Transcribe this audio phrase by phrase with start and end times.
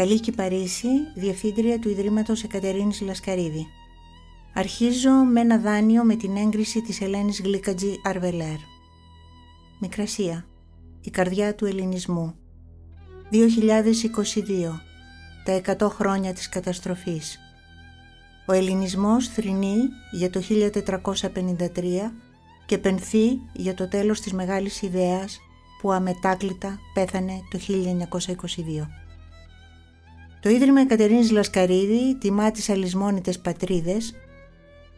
[0.00, 3.66] Καλή Παρίσι, Διευθύντρια του Ιδρύματος Εκατερίνης Λασκαρίδη.
[4.54, 8.56] Αρχίζω με ένα δάνειο με την έγκριση της Ελένης Γλίκατζη Αρβελέρ.
[9.80, 10.46] Μικρασία.
[11.00, 12.34] Η καρδιά του ελληνισμού.
[13.30, 14.80] 2022.
[15.44, 17.38] Τα 100 χρόνια της καταστροφής.
[18.46, 19.76] Ο ελληνισμός θρηνεί
[20.12, 22.12] για το 1453
[22.66, 25.40] και πενθεί για το τέλος της μεγάλης ιδέας
[25.80, 29.09] που αμετάκλητα πέθανε το 1922.
[30.40, 34.14] Το Ίδρυμα Εκατερίνης Λασκαρίδη τιμά τις αλυσμόνητες πατρίδες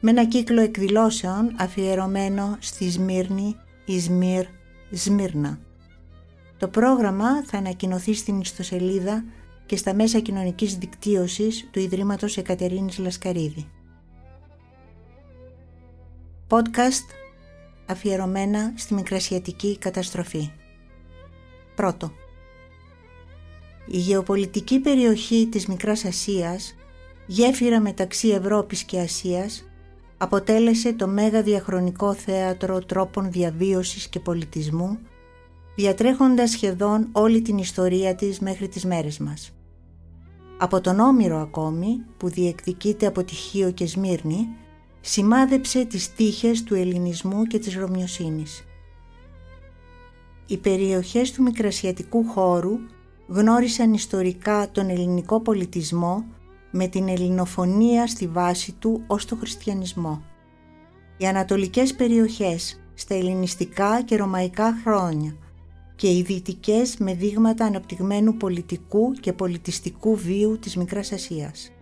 [0.00, 4.44] με ένα κύκλο εκδηλώσεων αφιερωμένο στη Σμύρνη, Ισμύρ,
[4.90, 5.58] Σμύρνα.
[6.58, 9.24] Το πρόγραμμα θα ανακοινωθεί στην ιστοσελίδα
[9.66, 13.68] και στα μέσα κοινωνικής δικτύωσης του Ιδρύματος Εκατερίνης Λασκαρίδη.
[16.48, 17.06] Podcast
[17.86, 20.50] αφιερωμένα στη μικρασιατική καταστροφή.
[21.74, 22.12] Πρώτο.
[23.90, 26.74] Η γεωπολιτική περιοχή της Μικράς Ασίας,
[27.26, 29.64] γέφυρα μεταξύ Ευρώπης και Ασίας,
[30.18, 34.98] αποτέλεσε το μέγα διαχρονικό θέατρο τρόπων διαβίωσης και πολιτισμού,
[35.76, 39.52] διατρέχοντας σχεδόν όλη την ιστορία της μέχρι τις μέρες μας.
[40.58, 44.48] Από τον Όμηρο ακόμη, που διεκδικείται από Τυχείο και Σμύρνη,
[45.00, 48.64] σημάδεψε τις τύχες του ελληνισμού και της Ρωμιοσύνης.
[50.46, 52.78] Οι περιοχές του μικρασιατικού χώρου
[53.28, 56.24] γνώρισαν ιστορικά τον ελληνικό πολιτισμό
[56.70, 60.22] με την ελληνοφωνία στη βάση του ως το χριστιανισμό.
[61.16, 65.36] Οι ανατολικές περιοχές στα ελληνιστικά και ρωμαϊκά χρόνια
[65.96, 71.72] και οι δυτικές με δείγματα αναπτυγμένου πολιτικού και πολιτιστικού βίου της Μικράς Ασίας.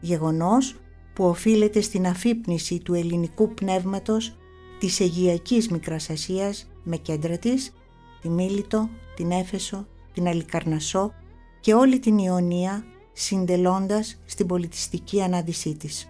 [0.00, 0.76] Γεγονός
[1.14, 4.36] που οφείλεται στην αφύπνιση του ελληνικού πνεύματος
[4.78, 7.72] της Αιγιακής Μικράς Ασίας με κέντρα της,
[8.20, 11.12] τη Μίλητο, την Έφεσο, την Αλικαρνασό
[11.60, 16.08] και όλη την Ιωνία συντελώντας στην πολιτιστική ανάδυσή της.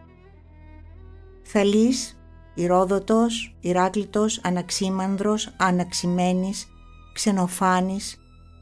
[1.43, 2.21] Θαλής,
[2.55, 6.67] Ηρόδοτος, Ηράκλητος, Αναξίμανδρος, Αναξημένης,
[7.13, 8.19] Ξενοφάνης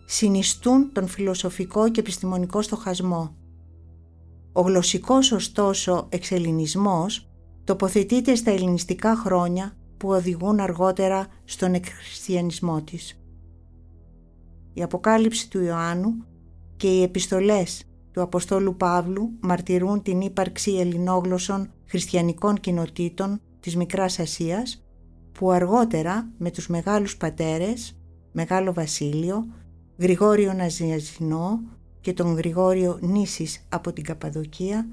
[0.07, 3.37] συνιστούν τον φιλοσοφικό και επιστημονικό στοχασμό.
[4.53, 7.29] Ο γλωσσικός ωστόσο εξελινισμός
[7.65, 13.21] τοποθετείται στα ελληνιστικά χρόνια που οδηγούν αργότερα στον εκχριστιανισμό της.
[14.79, 16.15] Η Αποκάλυψη του Ιωάννου
[16.77, 24.85] και οι επιστολές του Αποστόλου Παύλου μαρτυρούν την ύπαρξη ελληνόγλωσσων χριστιανικών κοινοτήτων της Μικράς Ασίας
[25.33, 27.99] που αργότερα με τους μεγάλους πατέρες,
[28.33, 29.47] Μεγάλο Βασίλειο,
[29.99, 31.61] Γρηγόριο Ναζιαζινό
[32.01, 34.89] και τον Γρηγόριο Νήσης από την Καπαδοκία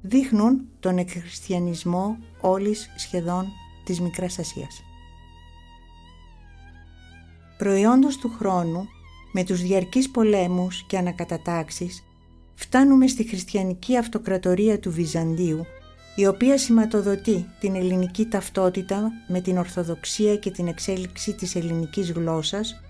[0.00, 3.46] δείχνουν τον εκχριστιανισμό όλης σχεδόν
[3.84, 4.82] της Μικράς Ασίας.
[7.58, 8.88] Προϊόντος του χρόνου,
[9.32, 12.04] με τους διαρκείς πολέμους και ανακατατάξεις,
[12.54, 15.66] φτάνουμε στη χριστιανική αυτοκρατορία του Βυζαντίου,
[16.14, 22.80] η οποία σηματοδοτεί την ελληνική ταυτότητα με την Ορθοδοξία και την εξέλιξη της ελληνικής γλώσσας,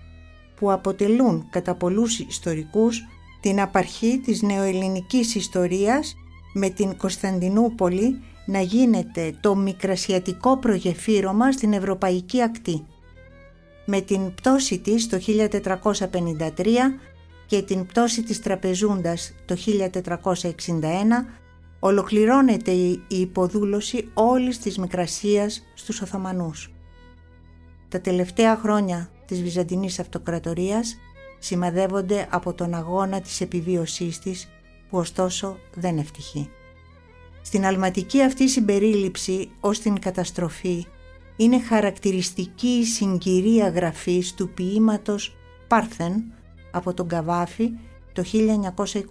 [0.55, 3.01] που αποτελούν κατά πολλούς ιστορικούς
[3.41, 6.15] την απαρχή της νεοελληνικής ιστορίας
[6.53, 12.85] με την Κωνσταντινούπολη να γίνεται το μικρασιατικό προγεφύρωμα στην ευρωπαϊκή ακτή.
[13.93, 16.99] Με την πτώση της το 1453
[17.45, 20.73] και την πτώση της Τραπεζούντας το 1461
[21.79, 26.73] ολοκληρώνεται η υποδούλωση όλης της Μικρασίας στους Οθωμανούς.
[27.87, 30.97] Τα τελευταία χρόνια της Βυζαντινής Αυτοκρατορίας
[31.39, 34.49] σημαδεύονται από τον αγώνα της επιβίωσής της
[34.89, 36.49] που ωστόσο δεν ευτυχεί.
[37.41, 40.85] Στην αλματική αυτή συμπερίληψη ως την καταστροφή
[41.35, 45.35] είναι χαρακτηριστική η συγκυρία γραφής του ποίηματος
[45.67, 46.23] Πάρθεν
[46.71, 47.71] από τον Καβάφη
[48.13, 49.01] το 1921,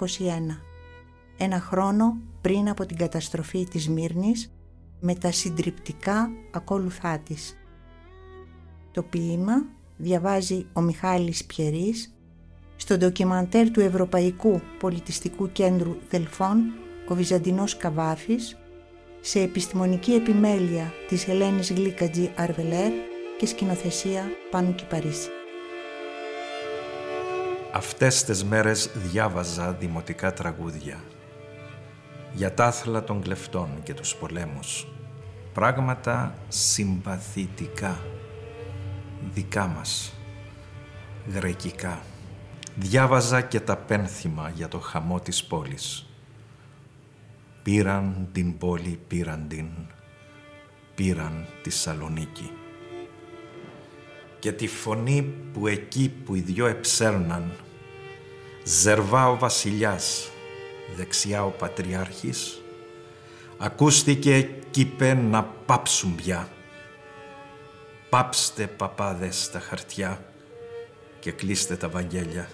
[1.36, 4.52] ένα χρόνο πριν από την καταστροφή της Μύρνης
[5.00, 7.56] με τα συντριπτικά ακόλουθά της.
[8.92, 9.66] Το ποίημα
[9.96, 12.14] διαβάζει ο Μιχάλης Πιερής
[12.76, 16.58] στο ντοκιμαντέρ του Ευρωπαϊκού Πολιτιστικού Κέντρου Δελφών
[17.08, 18.58] ο Βυζαντινός Καβάφης
[19.20, 22.92] σε επιστημονική επιμέλεια της Ελένης Γλίκατζη Αρβελέρ
[23.38, 25.28] και σκηνοθεσία Πάνου Κυπαρίσι.
[27.72, 31.04] Αυτές τις μέρες διάβαζα δημοτικά τραγούδια
[32.32, 34.86] για τα άθλα των κλεφτών και τους πολέμους.
[35.52, 38.00] Πράγματα συμπαθητικά,
[39.34, 40.14] δικά μας,
[41.32, 42.02] γρεκικά.
[42.74, 46.09] Διάβαζα και τα πένθυμα για το χαμό της πόλης.
[47.62, 49.66] Πήραν την πόλη, πήραν την,
[50.94, 52.50] πήραν τη Σαλονίκη.
[54.38, 57.52] Και τη φωνή που εκεί που οι δυο εψέρναν,
[58.64, 60.30] Ζερβά ο βασιλιάς,
[60.96, 62.62] δεξιά ο πατριάρχης,
[63.58, 64.92] ακούστηκε κι
[65.30, 66.48] να πάψουν πια.
[68.10, 70.24] Πάψτε παπάδες τα χαρτιά
[71.18, 72.50] και κλείστε τα βαγγέλια.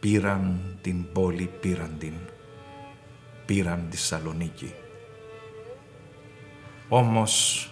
[0.00, 2.14] Πήραν την πόλη, πήραν την,
[3.46, 4.74] πήραν τη Σαλονίκη.
[6.88, 7.68] Όμως,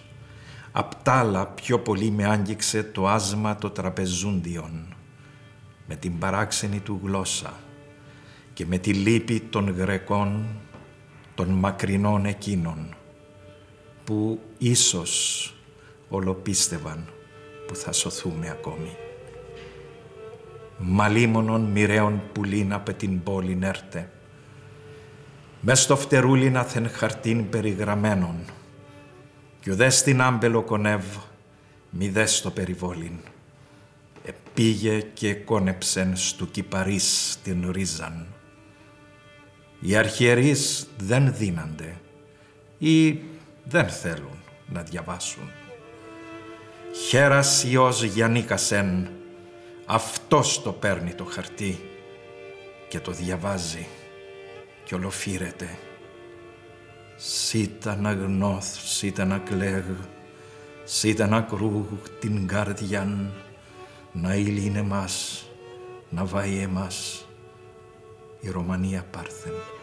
[0.71, 4.95] απ' τ' άλλα πιο πολύ με άγγιξε το άσμα το τραπεζούντιον,
[5.87, 7.53] με την παράξενη του γλώσσα
[8.53, 10.45] και με τη λύπη των Γρεκών,
[11.35, 12.95] των μακρινών εκείνων,
[14.03, 15.47] που ίσως
[16.09, 17.07] ολοπίστευαν
[17.67, 18.95] που θα σωθούμε ακόμη.
[20.77, 24.11] Μαλίμονον μοιραίων πουλίν απ' την πόλη έρτε,
[25.65, 28.35] μες στο φτερούλι να θεν χαρτίν περιγραμμένον,
[29.59, 31.03] κι ουδές την άμπελο κονεύ,
[31.89, 33.19] μη δες το περιβόλιν.
[34.25, 38.27] Επήγε και κόνεψεν στου κυπαρής την ρίζαν.
[39.79, 41.95] Οι αρχιερείς δεν δίνανται
[42.77, 43.19] ή
[43.63, 45.51] δεν θέλουν να διαβάσουν.
[47.07, 49.09] Χέρας Υιός Γιαννίκασεν,
[49.85, 51.79] αυτός το παίρνει το χαρτί
[52.87, 53.87] και το διαβάζει
[54.83, 55.77] και ολοφύρεται.
[57.15, 59.83] Σίτα να γνώθ, σίτα να κλαίγ,
[60.83, 61.85] σίτα να κρούγ
[62.19, 63.33] την καρδιάν,
[64.11, 65.45] να ήλυνε μας,
[66.09, 67.27] να βάει εμάς
[68.39, 69.82] η Ρωμανία Πάρθεν.